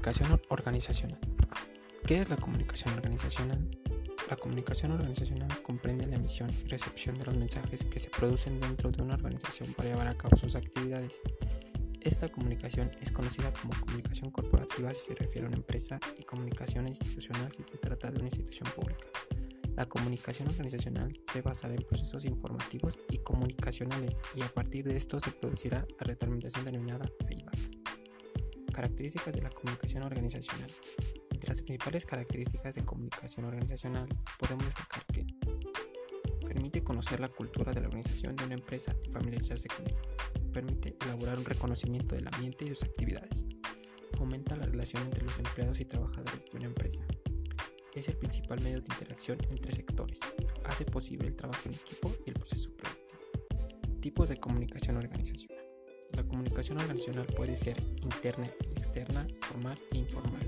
Comunicación 0.00 0.40
organizacional. 0.48 1.18
¿Qué 2.06 2.22
es 2.22 2.30
la 2.30 2.38
comunicación 2.38 2.94
organizacional? 2.94 3.68
La 4.30 4.36
comunicación 4.36 4.92
organizacional 4.92 5.62
comprende 5.62 6.06
la 6.06 6.16
emisión 6.16 6.50
y 6.50 6.68
recepción 6.68 7.18
de 7.18 7.26
los 7.26 7.36
mensajes 7.36 7.84
que 7.84 7.98
se 7.98 8.08
producen 8.08 8.58
dentro 8.60 8.90
de 8.90 9.02
una 9.02 9.16
organización 9.16 9.74
para 9.74 9.90
llevar 9.90 10.08
a 10.08 10.14
cabo 10.14 10.38
sus 10.38 10.56
actividades. 10.56 11.20
Esta 12.00 12.30
comunicación 12.30 12.90
es 13.02 13.12
conocida 13.12 13.52
como 13.52 13.78
comunicación 13.78 14.30
corporativa 14.30 14.94
si 14.94 15.00
se 15.00 15.14
refiere 15.14 15.44
a 15.44 15.48
una 15.48 15.58
empresa 15.58 16.00
y 16.18 16.22
comunicación 16.22 16.88
institucional 16.88 17.52
si 17.52 17.62
se 17.62 17.76
trata 17.76 18.10
de 18.10 18.20
una 18.20 18.28
institución 18.28 18.70
pública. 18.74 19.06
La 19.76 19.84
comunicación 19.84 20.48
organizacional 20.48 21.10
se 21.24 21.42
basará 21.42 21.74
en 21.74 21.82
procesos 21.82 22.24
informativos 22.24 22.98
y 23.10 23.18
comunicacionales 23.18 24.18
y 24.34 24.40
a 24.40 24.48
partir 24.48 24.86
de 24.86 24.96
esto 24.96 25.20
se 25.20 25.30
producirá 25.30 25.86
la 25.98 26.06
retroalimentación 26.06 26.64
denominada 26.64 27.06
feedback. 27.28 27.79
Características 28.72 29.32
de 29.34 29.42
la 29.42 29.50
comunicación 29.50 30.02
organizacional. 30.02 30.70
Entre 31.30 31.48
las 31.48 31.62
principales 31.62 32.04
características 32.04 32.74
de 32.74 32.84
comunicación 32.84 33.46
organizacional 33.46 34.08
podemos 34.38 34.64
destacar 34.64 35.04
que 35.06 35.26
permite 36.46 36.82
conocer 36.82 37.20
la 37.20 37.28
cultura 37.28 37.72
de 37.72 37.80
la 37.80 37.86
organización 37.86 38.36
de 38.36 38.44
una 38.44 38.54
empresa 38.54 38.94
y 39.06 39.10
familiarizarse 39.10 39.68
con 39.68 39.86
ella. 39.86 40.00
Permite 40.52 40.96
elaborar 41.00 41.38
un 41.38 41.44
reconocimiento 41.44 42.14
del 42.14 42.28
ambiente 42.28 42.64
y 42.64 42.68
sus 42.68 42.84
actividades. 42.84 43.46
Fomenta 44.14 44.56
la 44.56 44.66
relación 44.66 45.02
entre 45.04 45.24
los 45.24 45.38
empleados 45.38 45.80
y 45.80 45.84
trabajadores 45.84 46.44
de 46.44 46.56
una 46.56 46.66
empresa. 46.66 47.04
Es 47.94 48.08
el 48.08 48.16
principal 48.16 48.60
medio 48.60 48.80
de 48.80 48.92
interacción 48.92 49.38
entre 49.50 49.72
sectores. 49.72 50.20
Hace 50.64 50.84
posible 50.84 51.28
el 51.28 51.36
trabajo 51.36 51.68
en 51.68 51.74
equipo 51.74 52.12
y 52.26 52.30
el 52.30 52.34
proceso 52.34 52.70
productivo. 52.76 54.00
Tipos 54.00 54.28
de 54.28 54.36
comunicación 54.36 54.96
organizacional. 54.96 55.69
La 56.12 56.24
comunicación 56.24 56.78
organizacional 56.78 57.26
puede 57.26 57.56
ser 57.56 57.76
interna 58.02 58.46
externa, 58.76 59.26
formal 59.40 59.78
e 59.92 59.98
informal. 59.98 60.40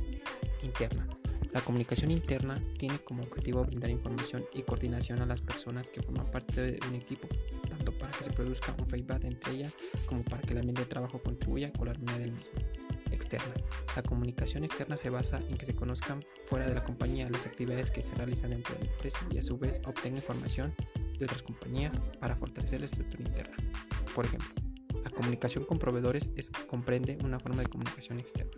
Interna. 0.62 1.06
La 1.52 1.60
comunicación 1.60 2.10
interna 2.10 2.58
tiene 2.78 2.98
como 3.00 3.22
objetivo 3.22 3.62
brindar 3.64 3.90
información 3.90 4.46
y 4.54 4.62
coordinación 4.62 5.20
a 5.20 5.26
las 5.26 5.42
personas 5.42 5.90
que 5.90 6.00
forman 6.00 6.30
parte 6.30 6.62
de 6.62 6.80
un 6.88 6.94
equipo, 6.94 7.28
tanto 7.68 7.92
para 7.98 8.10
que 8.12 8.24
se 8.24 8.30
produzca 8.30 8.74
un 8.78 8.88
feedback 8.88 9.24
entre 9.24 9.52
ellas 9.52 9.74
como 10.06 10.22
para 10.22 10.40
que 10.40 10.54
el 10.54 10.60
ambiente 10.60 10.82
de 10.82 10.88
trabajo 10.88 11.22
contribuya 11.22 11.70
con 11.70 11.86
la 11.86 11.90
armonía 11.90 12.18
del 12.18 12.32
mismo. 12.32 12.54
Externa. 13.10 13.52
La 13.94 14.02
comunicación 14.02 14.64
externa 14.64 14.96
se 14.96 15.10
basa 15.10 15.40
en 15.50 15.58
que 15.58 15.66
se 15.66 15.74
conozcan 15.74 16.24
fuera 16.44 16.66
de 16.66 16.74
la 16.74 16.82
compañía 16.82 17.28
las 17.28 17.44
actividades 17.44 17.90
que 17.90 18.00
se 18.00 18.14
realizan 18.14 18.50
dentro 18.50 18.74
de 18.74 18.86
la 18.86 18.90
empresa 18.90 19.20
y 19.30 19.36
a 19.36 19.42
su 19.42 19.58
vez 19.58 19.82
obtenga 19.84 20.16
información 20.16 20.74
de 21.18 21.26
otras 21.26 21.42
compañías 21.42 21.94
para 22.18 22.34
fortalecer 22.34 22.80
la 22.80 22.86
estructura 22.86 23.24
interna. 23.24 23.56
Por 24.14 24.24
ejemplo, 24.24 24.61
comunicación 25.12 25.64
con 25.64 25.78
proveedores 25.78 26.30
es, 26.36 26.50
comprende 26.66 27.18
una 27.24 27.38
forma 27.38 27.62
de 27.62 27.68
comunicación 27.68 28.20
externa. 28.20 28.52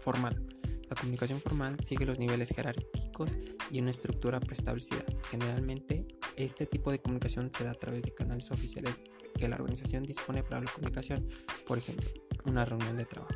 Formal. 0.00 0.44
La 0.88 0.96
comunicación 0.96 1.40
formal 1.40 1.76
sigue 1.84 2.04
los 2.04 2.18
niveles 2.18 2.50
jerárquicos 2.50 3.36
y 3.70 3.80
una 3.80 3.90
estructura 3.90 4.40
preestablecida. 4.40 5.04
Generalmente, 5.30 6.06
este 6.36 6.66
tipo 6.66 6.90
de 6.90 7.00
comunicación 7.00 7.52
se 7.52 7.62
da 7.62 7.70
a 7.70 7.74
través 7.74 8.02
de 8.02 8.12
canales 8.12 8.50
oficiales 8.50 9.02
que 9.38 9.48
la 9.48 9.56
organización 9.56 10.02
dispone 10.02 10.42
para 10.42 10.60
la 10.60 10.70
comunicación, 10.72 11.28
por 11.66 11.78
ejemplo, 11.78 12.08
una 12.44 12.64
reunión 12.64 12.96
de 12.96 13.04
trabajo. 13.04 13.34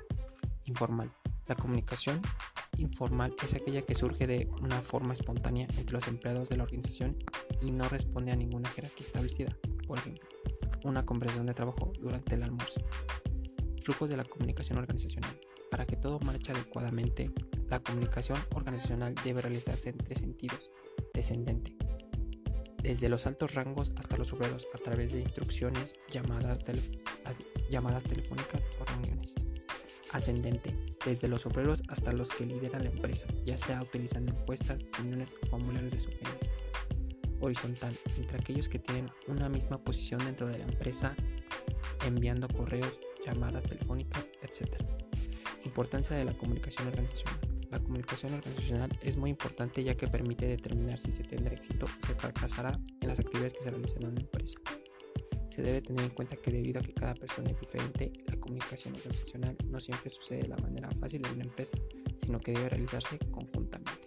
Informal. 0.65 1.13
La 1.47 1.55
comunicación 1.55 2.21
informal 2.79 3.35
es 3.45 3.55
aquella 3.55 3.83
que 3.83 3.95
surge 3.95 4.27
de 4.27 4.49
una 4.61 4.81
forma 4.83 5.13
espontánea 5.13 5.69
entre 5.77 5.93
los 5.95 6.09
empleados 6.09 6.49
de 6.49 6.57
la 6.57 6.65
organización 6.65 7.17
y 7.63 7.71
no 7.71 7.89
responde 7.89 8.33
a 8.33 8.37
ninguna 8.37 8.69
jerarquía 8.71 9.07
establecida. 9.07 9.57
Por 9.87 9.99
ejemplo, 9.99 10.27
una 10.85 11.05
conversación 11.05 11.47
de 11.47 11.55
trabajo 11.55 11.93
durante 12.01 12.37
el 12.37 12.43
almuerzo. 12.43 12.81
Flujos 13.83 14.09
de 14.09 14.17
la 14.17 14.25
comunicación 14.25 14.79
organizacional. 14.79 15.39
Para 15.71 15.87
que 15.87 15.97
todo 15.97 16.21
marche 16.21 16.53
adecuadamente, 16.53 17.33
la 17.69 17.81
comunicación 17.81 18.39
organizacional 18.55 19.15
debe 19.25 19.43
realizarse 19.43 19.91
en 19.91 19.99
tres 19.99 20.21
sentidos. 20.21 20.71
Descendente. 21.13 21.77
Desde 22.83 23.09
los 23.09 23.27
altos 23.27 23.55
rangos 23.55 23.93
hasta 23.97 24.17
los 24.17 24.33
obreros 24.33 24.69
a 24.75 24.79
través 24.79 25.13
de 25.13 25.21
instrucciones, 25.21 25.97
llamadas, 26.13 26.65
llamadas 27.71 28.05
telefónicas 28.05 28.65
o 28.79 28.85
reuniones. 28.85 29.35
Ascendente. 30.13 30.71
Desde 31.05 31.29
los 31.29 31.45
obreros 31.47 31.83
hasta 31.89 32.13
los 32.13 32.31
que 32.31 32.47
lideran 32.47 32.85
la 32.85 32.91
empresa, 32.91 33.27
ya 33.45 33.59
sea 33.59 33.83
utilizando 33.83 34.33
encuestas, 34.33 34.85
reuniones 34.93 35.35
o 35.43 35.47
formularios 35.47 35.93
de 35.93 36.01
sugerencia 36.01 36.53
horizontal 37.41 37.97
entre 38.17 38.39
aquellos 38.39 38.69
que 38.69 38.79
tienen 38.79 39.11
una 39.29 39.49
misma 39.49 39.79
posición 39.79 40.25
dentro 40.25 40.47
de 40.47 40.59
la 40.59 40.65
empresa, 40.65 41.15
enviando 42.07 42.49
correos, 42.49 43.01
llamadas 43.25 43.65
telefónicas, 43.65 44.29
etc. 44.43 44.77
Importancia 45.65 46.17
de 46.17 46.25
la 46.25 46.35
comunicación 46.35 46.89
organizacional. 46.89 47.41
La 47.71 47.81
comunicación 47.81 48.35
organizacional 48.35 48.99
es 49.03 49.17
muy 49.17 49.31
importante 49.31 49.83
ya 49.83 49.97
que 49.97 50.07
permite 50.07 50.47
determinar 50.47 50.99
si 50.99 51.11
se 51.11 51.25
tendrá 51.25 51.55
éxito 51.55 51.87
o 51.87 52.07
se 52.07 52.15
fracasará 52.15 52.71
en 53.01 53.09
las 53.09 53.19
actividades 53.19 53.55
que 53.55 53.61
se 53.61 53.71
realizan 53.71 54.05
en 54.05 54.11
una 54.11 54.21
empresa. 54.21 54.61
Se 55.49 55.63
debe 55.63 55.81
tener 55.83 56.05
en 56.05 56.11
cuenta 56.11 56.37
que 56.37 56.51
debido 56.51 56.81
a 56.81 56.83
que 56.83 56.93
cada 56.93 57.15
persona 57.15 57.51
es 57.51 57.61
diferente, 57.61 58.13
la 58.27 58.37
comunicación 58.39 58.95
organizacional 58.95 59.57
no 59.67 59.81
siempre 59.81 60.11
sucede 60.11 60.43
de 60.43 60.49
la 60.49 60.57
manera 60.57 60.91
fácil 61.01 61.25
en 61.27 61.33
una 61.33 61.45
empresa, 61.45 61.79
sino 62.19 62.39
que 62.39 62.53
debe 62.53 62.69
realizarse 62.69 63.19
conjuntamente. 63.31 64.04